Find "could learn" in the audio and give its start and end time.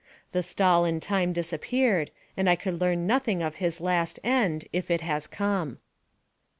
2.55-3.05